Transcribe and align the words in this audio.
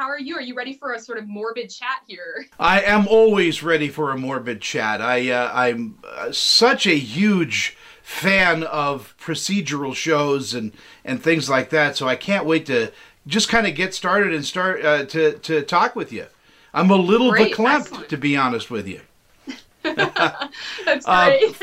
How 0.00 0.08
are 0.08 0.18
you? 0.18 0.36
Are 0.36 0.40
you 0.40 0.54
ready 0.54 0.72
for 0.72 0.94
a 0.94 0.98
sort 0.98 1.18
of 1.18 1.28
morbid 1.28 1.68
chat 1.68 2.00
here? 2.06 2.46
I 2.58 2.80
am 2.80 3.06
always 3.06 3.62
ready 3.62 3.90
for 3.90 4.10
a 4.10 4.16
morbid 4.16 4.62
chat. 4.62 5.02
I 5.02 5.30
uh, 5.30 5.50
I'm 5.52 5.98
uh, 6.02 6.32
such 6.32 6.86
a 6.86 6.96
huge 6.96 7.76
fan 8.02 8.62
of 8.62 9.14
procedural 9.20 9.94
shows 9.94 10.54
and 10.54 10.72
and 11.04 11.22
things 11.22 11.50
like 11.50 11.68
that, 11.68 11.98
so 11.98 12.08
I 12.08 12.16
can't 12.16 12.46
wait 12.46 12.64
to 12.64 12.92
just 13.26 13.50
kind 13.50 13.66
of 13.66 13.74
get 13.74 13.92
started 13.92 14.32
and 14.32 14.42
start 14.42 14.82
uh, 14.82 15.04
to 15.04 15.32
to 15.34 15.60
talk 15.60 15.94
with 15.94 16.14
you. 16.14 16.28
I'm 16.72 16.90
a 16.90 16.96
little 16.96 17.32
Great, 17.32 17.54
verklempt, 17.54 18.08
to 18.08 18.16
be 18.16 18.38
honest 18.38 18.70
with 18.70 18.88
you. 18.88 19.02
That's 19.82 21.04
Uh, 21.06 21.26
great. 21.26 21.56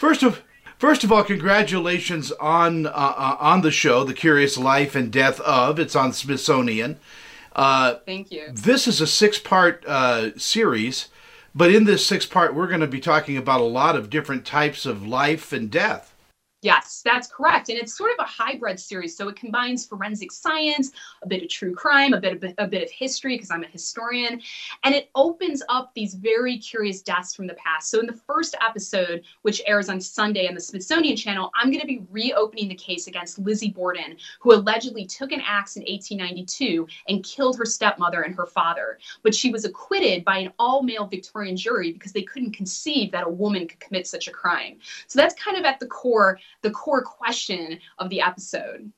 First 0.00 0.24
of 0.24 0.42
first 0.80 1.04
of 1.04 1.12
all, 1.12 1.22
congratulations 1.22 2.32
on 2.32 2.86
uh, 2.86 2.90
uh, 2.90 3.36
on 3.38 3.60
the 3.60 3.70
show, 3.70 4.02
The 4.02 4.14
Curious 4.14 4.58
Life 4.58 4.96
and 4.96 5.12
Death 5.12 5.38
of. 5.42 5.78
It's 5.78 5.94
on 5.94 6.12
Smithsonian. 6.12 6.98
Uh, 7.54 7.96
Thank 8.06 8.30
you. 8.32 8.48
this 8.52 8.88
is 8.88 9.00
a 9.00 9.06
six 9.06 9.38
part 9.38 9.84
uh, 9.86 10.36
series, 10.38 11.08
but 11.54 11.72
in 11.72 11.84
this 11.84 12.06
six 12.06 12.26
part, 12.26 12.54
we're 12.54 12.68
going 12.68 12.80
to 12.80 12.86
be 12.86 13.00
talking 13.00 13.36
about 13.36 13.60
a 13.60 13.64
lot 13.64 13.96
of 13.96 14.10
different 14.10 14.44
types 14.44 14.86
of 14.86 15.06
life 15.06 15.52
and 15.52 15.70
death. 15.70 16.11
Yes, 16.62 17.02
that's 17.04 17.26
correct. 17.26 17.70
And 17.70 17.78
it's 17.78 17.98
sort 17.98 18.12
of 18.12 18.18
a 18.20 18.28
hybrid 18.28 18.78
series. 18.78 19.16
So 19.16 19.28
it 19.28 19.34
combines 19.34 19.84
forensic 19.84 20.30
science, 20.30 20.92
a 21.22 21.26
bit 21.26 21.42
of 21.42 21.48
true 21.48 21.74
crime, 21.74 22.12
a 22.12 22.20
bit 22.20 22.40
of, 22.40 22.54
a 22.58 22.68
bit 22.68 22.84
of 22.84 22.90
history, 22.90 23.34
because 23.34 23.50
I'm 23.50 23.64
a 23.64 23.66
historian. 23.68 24.40
And 24.84 24.94
it 24.94 25.10
opens 25.16 25.64
up 25.68 25.92
these 25.92 26.14
very 26.14 26.56
curious 26.58 27.02
deaths 27.02 27.34
from 27.34 27.48
the 27.48 27.54
past. 27.54 27.90
So 27.90 27.98
in 27.98 28.06
the 28.06 28.12
first 28.12 28.54
episode, 28.64 29.24
which 29.42 29.60
airs 29.66 29.88
on 29.88 30.00
Sunday 30.00 30.46
on 30.46 30.54
the 30.54 30.60
Smithsonian 30.60 31.16
Channel, 31.16 31.50
I'm 31.56 31.68
going 31.70 31.80
to 31.80 31.86
be 31.86 32.04
reopening 32.12 32.68
the 32.68 32.76
case 32.76 33.08
against 33.08 33.40
Lizzie 33.40 33.70
Borden, 33.70 34.16
who 34.40 34.54
allegedly 34.54 35.04
took 35.04 35.32
an 35.32 35.42
axe 35.44 35.74
in 35.74 35.82
1892 35.82 36.86
and 37.08 37.24
killed 37.24 37.58
her 37.58 37.66
stepmother 37.66 38.22
and 38.22 38.36
her 38.36 38.46
father. 38.46 38.98
But 39.24 39.34
she 39.34 39.50
was 39.50 39.64
acquitted 39.64 40.24
by 40.24 40.38
an 40.38 40.52
all 40.60 40.84
male 40.84 41.08
Victorian 41.08 41.56
jury 41.56 41.90
because 41.90 42.12
they 42.12 42.22
couldn't 42.22 42.52
conceive 42.52 43.10
that 43.10 43.26
a 43.26 43.28
woman 43.28 43.66
could 43.66 43.80
commit 43.80 44.06
such 44.06 44.28
a 44.28 44.30
crime. 44.30 44.78
So 45.08 45.18
that's 45.18 45.34
kind 45.34 45.56
of 45.56 45.64
at 45.64 45.80
the 45.80 45.88
core 45.88 46.38
the 46.62 46.70
core 46.70 47.02
question 47.02 47.78
of 47.98 48.10
the 48.10 48.20
episode. 48.20 48.92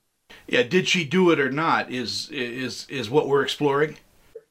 Yeah, 0.46 0.62
did 0.62 0.88
she 0.88 1.04
do 1.04 1.30
it 1.30 1.40
or 1.40 1.50
not? 1.50 1.90
Is 1.90 2.28
is 2.30 2.86
is 2.88 3.08
what 3.08 3.28
we're 3.28 3.42
exploring. 3.42 3.96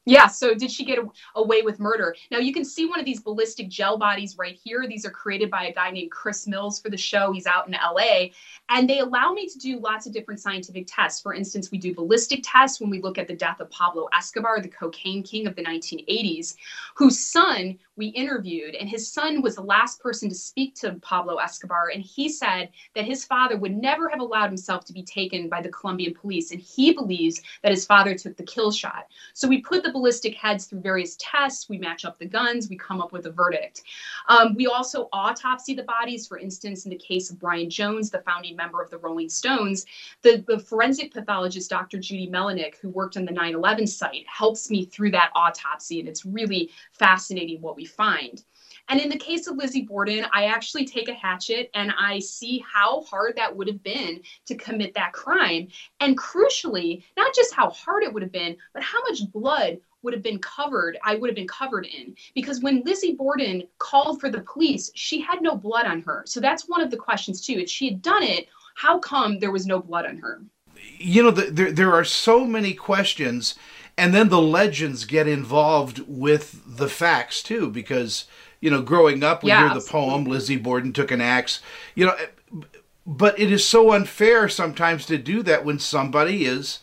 Yeah, 0.06 0.26
so 0.26 0.54
did 0.54 0.70
she 0.70 0.84
get 0.84 0.98
away 1.34 1.62
with 1.62 1.80
murder? 1.80 2.14
Now 2.30 2.38
you 2.38 2.52
can 2.52 2.64
see 2.64 2.84
one 2.84 3.00
of 3.00 3.06
these 3.06 3.20
ballistic 3.20 3.68
gel 3.68 3.96
bodies 3.96 4.36
right 4.36 4.58
here. 4.62 4.84
These 4.86 5.06
are 5.06 5.10
created 5.10 5.50
by 5.50 5.64
a 5.66 5.72
guy 5.72 5.90
named 5.90 6.10
Chris 6.10 6.46
Mills 6.46 6.78
for 6.78 6.90
the 6.90 6.96
show. 6.96 7.32
He's 7.32 7.46
out 7.46 7.66
in 7.66 7.72
LA. 7.72 8.26
And 8.68 8.88
they 8.88 8.98
allow 8.98 9.32
me 9.32 9.48
to 9.48 9.58
do 9.58 9.78
lots 9.78 10.06
of 10.06 10.12
different 10.12 10.40
scientific 10.40 10.86
tests. 10.86 11.22
For 11.22 11.32
instance, 11.32 11.70
we 11.70 11.78
do 11.78 11.94
ballistic 11.94 12.40
tests 12.42 12.80
when 12.80 12.90
we 12.90 13.00
look 13.00 13.16
at 13.16 13.28
the 13.28 13.36
death 13.36 13.60
of 13.60 13.70
Pablo 13.70 14.08
Escobar, 14.14 14.60
the 14.60 14.68
cocaine 14.68 15.22
king 15.22 15.46
of 15.46 15.56
the 15.56 15.64
1980s, 15.64 16.56
whose 16.94 17.18
son 17.18 17.78
we 17.96 18.06
interviewed. 18.08 18.74
And 18.74 18.88
his 18.88 19.10
son 19.10 19.40
was 19.40 19.54
the 19.54 19.62
last 19.62 20.00
person 20.00 20.28
to 20.28 20.34
speak 20.34 20.74
to 20.76 20.94
Pablo 21.00 21.36
Escobar. 21.36 21.90
And 21.94 22.02
he 22.02 22.28
said 22.28 22.68
that 22.94 23.04
his 23.04 23.24
father 23.24 23.56
would 23.56 23.74
never 23.74 24.10
have 24.10 24.20
allowed 24.20 24.48
himself 24.48 24.84
to 24.86 24.92
be 24.92 25.02
taken 25.02 25.48
by 25.48 25.62
the 25.62 25.70
Colombian 25.70 26.12
police. 26.12 26.50
And 26.50 26.60
he 26.60 26.92
believes 26.92 27.40
that 27.62 27.72
his 27.72 27.86
father 27.86 28.14
took 28.14 28.36
the 28.36 28.42
kill 28.42 28.70
shot. 28.70 29.06
So 29.32 29.48
we 29.48 29.62
put 29.62 29.82
the 29.82 29.93
ballistic 29.94 30.34
heads 30.34 30.66
through 30.66 30.80
various 30.80 31.16
tests. 31.18 31.68
We 31.68 31.78
match 31.78 32.04
up 32.04 32.18
the 32.18 32.26
guns. 32.26 32.68
We 32.68 32.76
come 32.76 33.00
up 33.00 33.12
with 33.12 33.24
a 33.26 33.30
verdict. 33.30 33.82
Um, 34.28 34.54
we 34.54 34.66
also 34.66 35.08
autopsy 35.12 35.72
the 35.72 35.84
bodies. 35.84 36.26
For 36.26 36.36
instance, 36.36 36.84
in 36.84 36.90
the 36.90 36.96
case 36.96 37.30
of 37.30 37.38
Brian 37.38 37.70
Jones, 37.70 38.10
the 38.10 38.20
founding 38.22 38.56
member 38.56 38.82
of 38.82 38.90
the 38.90 38.98
Rolling 38.98 39.28
Stones, 39.30 39.86
the, 40.22 40.44
the 40.48 40.58
forensic 40.58 41.14
pathologist, 41.14 41.70
Dr. 41.70 41.98
Judy 41.98 42.28
Melinek, 42.28 42.76
who 42.82 42.90
worked 42.90 43.16
on 43.16 43.24
the 43.24 43.32
9 43.32 43.54
11 43.54 43.86
site, 43.86 44.26
helps 44.26 44.68
me 44.68 44.84
through 44.84 45.12
that 45.12 45.30
autopsy. 45.34 46.00
And 46.00 46.08
it's 46.08 46.26
really 46.26 46.70
fascinating 46.92 47.62
what 47.62 47.76
we 47.76 47.84
find. 47.84 48.42
And 48.88 49.00
in 49.00 49.08
the 49.08 49.18
case 49.18 49.46
of 49.46 49.56
Lizzie 49.56 49.82
Borden, 49.82 50.26
I 50.32 50.44
actually 50.44 50.84
take 50.84 51.08
a 51.08 51.14
hatchet 51.14 51.70
and 51.74 51.92
I 51.98 52.18
see 52.18 52.62
how 52.70 53.02
hard 53.02 53.34
that 53.36 53.54
would 53.54 53.66
have 53.66 53.82
been 53.82 54.20
to 54.46 54.54
commit 54.54 54.94
that 54.94 55.12
crime. 55.12 55.68
And 56.00 56.18
crucially, 56.18 57.02
not 57.16 57.34
just 57.34 57.54
how 57.54 57.70
hard 57.70 58.02
it 58.02 58.12
would 58.12 58.22
have 58.22 58.32
been, 58.32 58.56
but 58.74 58.82
how 58.82 59.00
much 59.08 59.20
blood 59.32 59.78
would 60.02 60.12
have 60.12 60.22
been 60.22 60.38
covered, 60.38 60.98
I 61.02 61.14
would 61.14 61.30
have 61.30 61.34
been 61.34 61.48
covered 61.48 61.86
in. 61.86 62.14
Because 62.34 62.60
when 62.60 62.82
Lizzie 62.84 63.14
Borden 63.14 63.62
called 63.78 64.20
for 64.20 64.28
the 64.28 64.42
police, 64.42 64.90
she 64.94 65.18
had 65.20 65.40
no 65.40 65.56
blood 65.56 65.86
on 65.86 66.02
her. 66.02 66.22
So 66.26 66.40
that's 66.40 66.68
one 66.68 66.82
of 66.82 66.90
the 66.90 66.96
questions, 66.98 67.44
too. 67.44 67.54
If 67.54 67.70
she 67.70 67.86
had 67.86 68.02
done 68.02 68.22
it, 68.22 68.48
how 68.74 68.98
come 68.98 69.38
there 69.38 69.50
was 69.50 69.66
no 69.66 69.80
blood 69.80 70.04
on 70.04 70.18
her? 70.18 70.42
You 70.98 71.22
know, 71.22 71.30
the, 71.30 71.50
there 71.50 71.72
there 71.72 71.94
are 71.94 72.04
so 72.04 72.44
many 72.44 72.74
questions, 72.74 73.54
and 73.96 74.12
then 74.12 74.28
the 74.28 74.42
legends 74.42 75.04
get 75.04 75.26
involved 75.26 76.00
with 76.06 76.60
the 76.66 76.88
facts 76.88 77.42
too, 77.42 77.70
because 77.70 78.26
you 78.64 78.70
know, 78.70 78.82
growing 78.82 79.22
up, 79.22 79.44
we 79.44 79.52
Yeah, 79.52 79.56
hear 79.56 79.70
the 79.70 79.80
absolutely. 79.80 79.82
poem 79.82 80.24
"Lizzie 80.24 80.56
Borden 80.56 80.92
took 80.92 81.10
an 81.10 81.20
axe." 81.20 81.60
You 81.94 82.06
know, 82.06 82.16
but 83.06 83.38
it 83.38 83.52
is 83.52 83.66
so 83.66 83.92
unfair 83.92 84.48
sometimes 84.48 85.06
to 85.06 85.18
do 85.18 85.42
that 85.42 85.64
when 85.64 85.78
somebody 85.78 86.44
is 86.46 86.80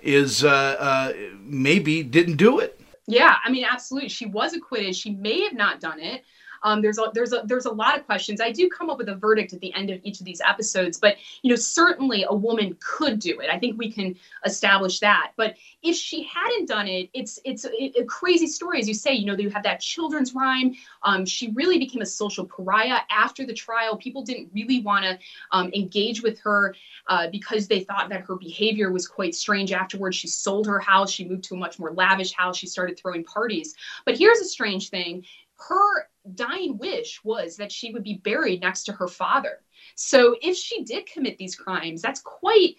is 0.00 0.44
uh, 0.44 0.76
uh, 0.78 1.12
maybe 1.40 2.02
didn't 2.02 2.36
do 2.36 2.58
it. 2.58 2.80
Yeah, 3.06 3.36
I 3.44 3.50
mean, 3.50 3.64
absolutely. 3.68 4.08
She 4.08 4.26
was 4.26 4.54
acquitted. 4.54 4.94
She 4.96 5.10
may 5.10 5.42
have 5.42 5.54
not 5.54 5.80
done 5.80 6.00
it. 6.00 6.22
Um, 6.62 6.82
there's 6.82 6.98
a 6.98 7.10
there's 7.14 7.32
a 7.32 7.42
there's 7.44 7.66
a 7.66 7.70
lot 7.70 7.98
of 7.98 8.06
questions. 8.06 8.40
I 8.40 8.52
do 8.52 8.68
come 8.68 8.90
up 8.90 8.98
with 8.98 9.08
a 9.08 9.14
verdict 9.14 9.52
at 9.52 9.60
the 9.60 9.72
end 9.74 9.90
of 9.90 10.00
each 10.04 10.20
of 10.20 10.26
these 10.26 10.40
episodes, 10.40 10.98
but 10.98 11.16
you 11.42 11.50
know, 11.50 11.56
certainly 11.56 12.24
a 12.28 12.34
woman 12.34 12.76
could 12.80 13.18
do 13.18 13.40
it. 13.40 13.50
I 13.50 13.58
think 13.58 13.78
we 13.78 13.90
can 13.90 14.16
establish 14.44 15.00
that. 15.00 15.32
But 15.36 15.56
if 15.82 15.96
she 15.96 16.22
hadn't 16.24 16.68
done 16.68 16.88
it, 16.88 17.10
it's 17.14 17.38
it's 17.44 17.64
a, 17.64 18.00
a 18.00 18.04
crazy 18.04 18.46
story, 18.46 18.80
as 18.80 18.88
you 18.88 18.94
say. 18.94 19.12
You 19.12 19.26
know, 19.26 19.36
you 19.36 19.50
have 19.50 19.64
that 19.64 19.80
children's 19.80 20.34
rhyme. 20.34 20.74
Um, 21.02 21.24
she 21.24 21.50
really 21.50 21.78
became 21.78 22.02
a 22.02 22.06
social 22.06 22.46
pariah 22.46 23.00
after 23.10 23.44
the 23.44 23.54
trial. 23.54 23.96
People 23.96 24.22
didn't 24.22 24.50
really 24.54 24.80
want 24.80 25.04
to 25.04 25.18
um, 25.50 25.70
engage 25.74 26.22
with 26.22 26.38
her 26.40 26.74
uh, 27.08 27.28
because 27.30 27.66
they 27.66 27.80
thought 27.80 28.08
that 28.08 28.22
her 28.22 28.36
behavior 28.36 28.92
was 28.92 29.06
quite 29.06 29.34
strange 29.34 29.72
afterwards. 29.72 30.16
She 30.16 30.28
sold 30.28 30.66
her 30.66 30.78
house. 30.78 31.10
She 31.10 31.28
moved 31.28 31.44
to 31.44 31.54
a 31.54 31.58
much 31.58 31.78
more 31.78 31.92
lavish 31.92 32.32
house. 32.32 32.56
She 32.56 32.66
started 32.66 32.98
throwing 32.98 33.24
parties. 33.24 33.74
But 34.04 34.16
here's 34.16 34.38
a 34.38 34.44
strange 34.44 34.90
thing 34.90 35.24
her 35.68 36.08
dying 36.34 36.78
wish 36.78 37.22
was 37.24 37.56
that 37.56 37.72
she 37.72 37.92
would 37.92 38.04
be 38.04 38.20
buried 38.24 38.60
next 38.60 38.84
to 38.84 38.92
her 38.92 39.08
father. 39.08 39.60
So 39.94 40.36
if 40.42 40.56
she 40.56 40.84
did 40.84 41.06
commit 41.06 41.38
these 41.38 41.56
crimes, 41.56 42.02
that's 42.02 42.20
quite 42.20 42.76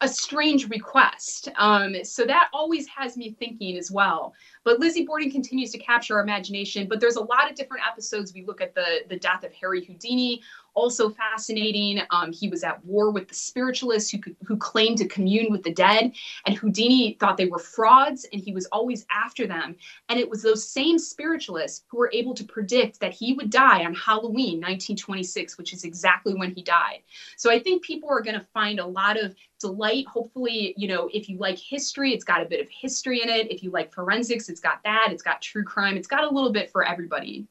a 0.00 0.08
strange 0.08 0.68
request. 0.68 1.48
Um, 1.56 1.96
so 2.04 2.24
that 2.24 2.48
always 2.52 2.86
has 2.88 3.16
me 3.16 3.36
thinking 3.38 3.76
as 3.76 3.90
well. 3.90 4.34
But 4.64 4.80
Lizzie 4.80 5.04
Borden 5.04 5.30
continues 5.30 5.70
to 5.72 5.78
capture 5.78 6.16
our 6.16 6.22
imagination. 6.22 6.88
But 6.88 7.00
there's 7.00 7.16
a 7.16 7.22
lot 7.22 7.48
of 7.48 7.56
different 7.56 7.86
episodes. 7.86 8.34
We 8.34 8.44
look 8.44 8.60
at 8.60 8.74
the 8.74 9.04
the 9.08 9.18
death 9.18 9.44
of 9.44 9.52
Harry 9.52 9.84
Houdini, 9.84 10.42
also 10.74 11.10
fascinating. 11.10 12.02
Um, 12.10 12.32
he 12.32 12.48
was 12.48 12.64
at 12.64 12.84
war 12.84 13.10
with 13.10 13.28
the 13.28 13.34
spiritualists 13.34 14.10
who 14.10 14.18
who 14.44 14.56
claimed 14.56 14.98
to 14.98 15.08
commune 15.08 15.50
with 15.50 15.62
the 15.62 15.72
dead, 15.72 16.12
and 16.46 16.56
Houdini 16.56 17.16
thought 17.18 17.36
they 17.36 17.46
were 17.46 17.58
frauds, 17.58 18.26
and 18.32 18.40
he 18.40 18.52
was 18.52 18.66
always 18.66 19.06
after 19.10 19.46
them. 19.46 19.76
And 20.08 20.18
it 20.18 20.28
was 20.28 20.42
those 20.42 20.68
same 20.68 20.98
spiritualists 20.98 21.84
who 21.88 21.98
were 21.98 22.10
able 22.12 22.34
to 22.34 22.44
predict 22.44 23.00
that 23.00 23.12
he 23.12 23.34
would 23.34 23.50
die 23.50 23.84
on 23.84 23.94
Halloween 23.94 24.60
1926, 24.60 25.58
which 25.58 25.72
is 25.72 25.84
exactly 25.84 26.34
when 26.34 26.54
he 26.54 26.62
died. 26.62 27.00
So 27.36 27.50
I 27.50 27.58
think 27.58 27.82
people 27.82 28.10
are 28.10 28.20
going 28.20 28.38
to 28.38 28.46
find 28.52 28.80
a 28.80 28.86
lot 28.86 29.18
of 29.18 29.34
delight. 29.60 30.06
Hopefully, 30.06 30.74
you 30.76 30.88
know, 30.88 31.08
if 31.12 31.28
you 31.28 31.38
like 31.38 31.58
history, 31.58 32.12
it's 32.12 32.24
got 32.24 32.42
a 32.42 32.46
bit 32.46 32.60
of 32.60 32.68
history 32.70 33.22
in 33.22 33.28
it. 33.28 33.50
If 33.50 33.62
you 33.62 33.70
like 33.70 33.92
forensics, 33.92 34.48
it's 34.48 34.60
got 34.60 34.82
that. 34.84 35.08
It's 35.10 35.22
got 35.22 35.40
true 35.40 35.64
crime. 35.64 35.96
It's 35.96 36.08
got 36.08 36.24
a 36.24 36.30
little 36.30 36.52
bit 36.52 36.70
for 36.70 36.84
everybody. 36.84 37.46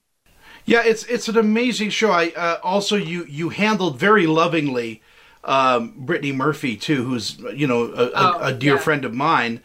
Yeah, 0.66 0.84
it's 0.84 1.04
it's 1.06 1.28
an 1.28 1.38
amazing 1.38 1.90
show. 1.90 2.12
I 2.12 2.30
uh, 2.36 2.60
also 2.64 2.96
you 2.96 3.26
you 3.26 3.50
handled 3.50 4.00
very 4.00 4.26
lovingly 4.28 5.02
um, 5.44 5.94
Brittany 5.98 6.32
Murphy 6.32 6.78
too, 6.78 7.04
who's 7.04 7.38
you 7.54 7.68
know 7.68 7.86
a, 7.86 8.04
a, 8.06 8.12
Oh, 8.16 8.40
a 8.42 8.54
dear 8.54 8.76
yeah. 8.76 8.80
friend 8.80 9.06
of 9.06 9.14
mine. 9.14 9.62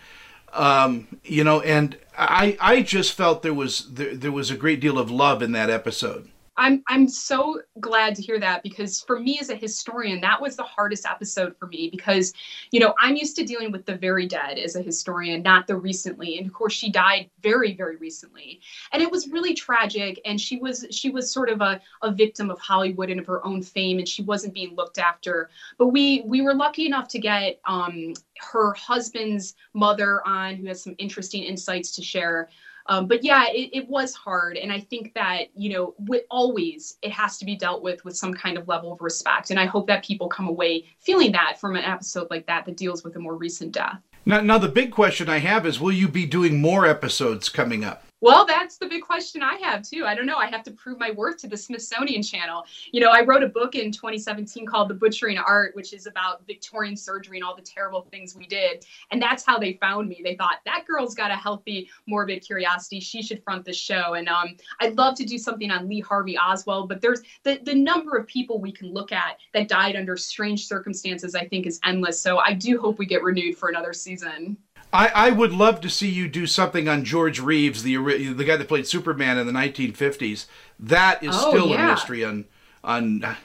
Um, 0.53 1.07
you 1.25 1.45
know, 1.45 1.61
and 1.61 1.97
I 2.17 2.57
I 2.61 2.83
just 2.83 3.13
felt 3.13 3.43
there 3.43 3.55
was 3.55 3.93
there, 3.93 4.15
there 4.17 4.33
was 4.33 4.51
a 4.51 4.57
great 4.57 4.81
deal 4.81 4.99
of 4.99 5.11
love 5.11 5.43
in 5.43 5.53
that 5.53 5.71
episode. 5.71 6.29
I'm 6.59 6.83
I'm 6.89 7.09
so 7.09 7.63
glad 7.81 8.17
to 8.17 8.23
hear 8.23 8.39
that 8.41 8.63
because 8.63 9.01
for 9.01 9.21
me 9.21 9.39
as 9.41 9.49
a 9.49 9.55
historian, 9.55 10.21
that 10.21 10.41
was 10.41 10.57
the 10.57 10.65
hardest 10.65 11.07
episode 11.07 11.57
for 11.57 11.67
me 11.67 11.89
because, 11.89 12.35
you 12.73 12.81
know, 12.81 12.95
I'm 13.01 13.15
used 13.15 13.37
to 13.37 13.45
dealing 13.45 13.71
with 13.71 13.87
the 13.87 13.97
very 13.97 14.27
dead 14.27 14.59
as 14.59 14.75
a 14.75 14.83
historian, 14.83 15.43
not 15.43 15.69
the 15.69 15.77
recently. 15.77 16.37
And 16.37 16.47
of 16.47 16.53
course, 16.53 16.73
she 16.73 16.91
died 16.91 17.31
very, 17.43 17.75
very 17.75 17.97
recently, 17.97 18.61
and 18.93 19.01
it 19.01 19.11
was 19.11 19.29
really 19.29 19.55
tragic. 19.55 20.21
And 20.25 20.41
she 20.41 20.59
was 20.59 20.85
she 20.91 21.11
was 21.11 21.33
sort 21.33 21.49
of 21.49 21.61
a, 21.61 21.81
a 22.03 22.11
victim 22.11 22.51
of 22.51 22.59
Hollywood 22.59 23.09
and 23.09 23.21
of 23.21 23.27
her 23.27 23.45
own 23.47 23.63
fame, 23.63 23.99
and 23.99 24.09
she 24.09 24.23
wasn't 24.23 24.55
being 24.55 24.75
looked 24.75 24.99
after. 24.99 25.51
But 25.79 25.89
we 25.89 26.23
we 26.27 26.43
were 26.43 26.55
lucky 26.55 26.87
enough 26.87 27.07
to 27.09 27.21
get 27.21 27.61
um, 27.67 28.15
her 28.53 28.75
husband's 28.75 29.55
mother 29.75 30.27
on, 30.27 30.57
who 30.57 30.67
has 30.67 30.83
some 30.83 30.97
interesting 30.99 31.45
insights 31.45 31.93
to 31.93 32.03
share. 32.03 32.49
Um, 32.89 33.07
but 33.07 33.23
yeah, 33.23 33.47
it, 33.51 33.71
it 33.73 33.89
was 33.89 34.15
hard, 34.15 34.57
and 34.57 34.73
I 34.73 34.81
think 34.81 35.13
that 35.15 35.49
you 35.55 35.71
know, 35.71 35.95
with, 35.99 36.25
always 36.31 36.97
it 37.03 37.13
has 37.13 37.39
to 37.39 37.45
be 37.45 37.55
dealt 37.55 37.83
with 37.83 38.05
with 38.05 38.17
some 38.17 38.33
kind 38.33 38.57
of 38.57 38.67
level 38.67 38.93
of 38.93 39.01
respect, 39.01 39.51
and 39.51 39.61
I 39.61 39.67
hope 39.67 39.87
that 39.89 40.05
people 40.05 40.29
come 40.29 40.49
away 40.49 40.87
feeling 40.99 41.33
that 41.33 41.61
from 41.61 41.77
an 41.77 41.85
episode 41.85 42.29
like 42.31 42.47
that 42.47 42.65
that 42.65 42.77
deals 42.77 43.05
with 43.05 43.15
a 43.17 43.19
more 43.19 43.37
recent 43.37 43.73
death. 43.73 44.01
Now, 44.25 44.41
now 44.41 44.59
the 44.59 44.69
big 44.69 44.91
question 44.91 45.29
I 45.29 45.39
have 45.39 45.67
is 45.67 45.79
will 45.79 45.93
you 45.93 46.09
be 46.09 46.27
doing 46.27 46.61
more 46.61 46.87
episodes 46.87 47.49
coming 47.49 47.85
up? 47.85 48.05
Well, 48.21 48.47
that's 48.47 48.79
the 48.79 48.89
big 48.89 49.03
question 49.03 49.43
I 49.43 49.55
have 49.63 49.83
too. 49.83 50.05
I 50.05 50.15
don't 50.17 50.27
know. 50.27 50.39
I 50.39 50.47
have 50.47 50.65
to 50.65 50.73
prove 50.73 50.99
my 50.99 51.13
worth 51.13 51.37
to 51.39 51.49
the 51.49 51.57
Smithsonian 51.57 52.23
Channel. 52.23 52.65
You 52.91 53.01
know, 53.01 53.11
I 53.11 53.25
wrote 53.25 53.45
a 53.45 53.49
book 53.49 53.77
in 53.77 53.93
2017 53.93 54.67
called 54.67 54.89
The 54.89 54.95
Butchering 54.95 55.39
Art, 55.39 55.77
which 55.77 55.93
is 55.93 56.07
about 56.07 56.45
Victorian 56.45 56.97
surgery 56.97 57.37
and 57.37 57.45
all 57.45 57.55
the 57.55 57.63
terrible 57.63 58.03
things 58.11 58.35
we 58.35 58.47
did. 58.47 58.85
And 59.13 59.23
that's 59.23 59.45
how 59.45 59.59
they 59.59 59.75
found 59.75 60.09
me. 60.09 60.21
They 60.25 60.35
thought 60.35 60.57
that 60.65 60.85
girl's 60.85 61.15
got 61.15 61.31
a 61.31 61.37
healthy, 61.37 61.89
morbid 62.07 62.45
curiosity. 62.45 62.99
She 62.99 63.23
should 63.23 63.43
front 63.45 63.65
the 63.65 63.73
show. 63.73 64.15
And 64.15 64.29
um, 64.29 64.57
I'd 64.81 64.97
love 64.97 65.15
to 65.17 65.25
do 65.25 65.39
something 65.39 65.71
on 65.71 65.89
Lee 65.89 66.01
Harvey 66.01 66.37
Oswald, 66.37 66.89
but 66.89 67.01
there's 67.01 67.21
the, 67.45 67.61
the 67.63 67.75
number 67.75 68.17
of 68.17 68.27
people 68.27 68.61
we 68.61 68.73
can 68.73 68.93
look 68.93 69.13
at 69.13 69.39
that 69.55 69.69
died 69.69 69.95
under 69.95 70.17
strange 70.17 70.67
circumstances, 70.67 71.37
I 71.37 71.47
think, 71.47 71.67
is 71.67 71.79
endless. 71.85 72.21
So 72.21 72.39
I 72.39 72.53
do 72.53 72.81
hope 72.81 72.99
we 72.99 73.07
get 73.07 73.23
renewed 73.23 73.57
for 73.57 73.69
another 73.69 73.93
season. 73.93 74.57
I, 74.93 75.09
I 75.09 75.31
would 75.31 75.53
love 75.53 75.81
to 75.83 75.91
see 75.91 76.09
you 76.09 76.29
do 76.29 76.47
something 76.47 76.89
on 76.89 77.05
George 77.05 77.41
Reeves, 77.41 77.83
the 77.83 77.97
the 78.33 78.45
guy 78.45 78.57
that 78.57 78.69
played 78.69 78.87
Superman 78.87 79.37
in 79.39 79.47
the 79.47 79.53
1950s. 79.53 80.47
That 80.81 81.23
is 81.23 81.35
Oh, 81.35 81.51
still 81.51 81.69
yeah. 81.69 81.85
a 81.87 81.91
mystery 81.93 82.25
on 82.25 82.47
on 82.83 83.37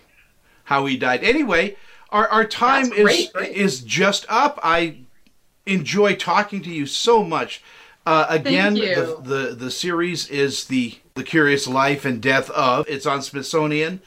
how 0.66 0.86
he 0.86 0.98
died. 0.98 1.24
Anyway, 1.24 1.76
our 2.12 2.28
our 2.30 2.46
time 2.46 2.94
is 2.94 3.30
is 3.36 3.82
just 3.82 4.26
up. 4.30 4.60
I 4.64 4.98
enjoy 5.66 6.16
talking 6.16 6.62
to 6.64 6.70
you 6.70 6.86
so 6.86 7.24
much. 7.24 7.62
Uh, 8.06 8.26
again, 8.30 8.74
the, 8.74 9.18
the 9.24 9.56
the 9.56 9.72
series 9.72 10.30
is 10.30 10.66
the 10.66 10.98
the 11.16 11.24
Curious 11.24 11.68
Life 11.68 12.06
and 12.06 12.22
Death 12.22 12.50
of. 12.52 12.86
It's 12.88 13.06
on 13.06 13.22
Smithsonian. 13.22 14.02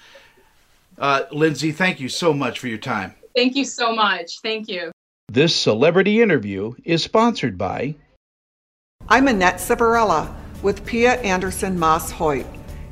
Uh, 0.98 1.22
Lindsey, 1.30 1.72
thank 1.72 2.00
you 2.00 2.08
so 2.08 2.32
much 2.32 2.58
for 2.58 2.68
your 2.68 2.78
time. 2.78 3.14
Thank 3.34 3.54
you 3.54 3.64
so 3.66 3.94
much. 3.94 4.40
Thank 4.40 4.68
you. 4.68 4.90
This 5.36 5.54
celebrity 5.54 6.22
interview 6.22 6.72
is 6.82 7.02
sponsored 7.02 7.58
by 7.58 7.96
I'm 9.06 9.28
Annette 9.28 9.56
Savarella 9.56 10.34
with 10.62 10.86
Pia 10.86 11.20
Anderson 11.20 11.78
Moss 11.78 12.10
Hoyt, 12.10 12.46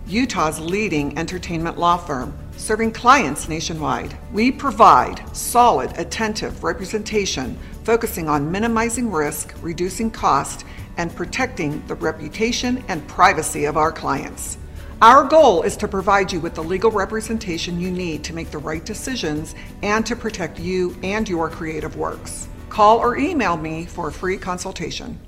Utah's 0.06 0.60
leading 0.60 1.16
entertainment 1.16 1.78
law 1.78 1.96
firm, 1.96 2.36
serving 2.58 2.92
clients 2.92 3.48
nationwide. 3.48 4.14
We 4.30 4.52
provide 4.52 5.24
solid, 5.34 5.96
attentive 5.96 6.62
representation 6.62 7.58
focusing 7.82 8.28
on 8.28 8.52
minimizing 8.52 9.10
risk, 9.10 9.54
reducing 9.62 10.10
cost, 10.10 10.66
and 10.98 11.16
protecting 11.16 11.82
the 11.86 11.94
reputation 11.94 12.84
and 12.88 13.08
privacy 13.08 13.64
of 13.64 13.78
our 13.78 13.90
clients. 13.90 14.58
Our 15.02 15.24
goal 15.24 15.62
is 15.62 15.76
to 15.78 15.88
provide 15.88 16.32
you 16.32 16.38
with 16.38 16.54
the 16.54 16.62
legal 16.62 16.90
representation 16.90 17.80
you 17.80 17.90
need 17.90 18.22
to 18.24 18.32
make 18.32 18.50
the 18.50 18.58
right 18.58 18.84
decisions 18.84 19.54
and 19.82 20.06
to 20.06 20.14
protect 20.14 20.60
you 20.60 20.96
and 21.02 21.28
your 21.28 21.50
creative 21.50 21.96
works. 21.96 22.48
Call 22.68 22.98
or 22.98 23.18
email 23.18 23.56
me 23.56 23.86
for 23.86 24.08
a 24.08 24.12
free 24.12 24.36
consultation. 24.36 25.18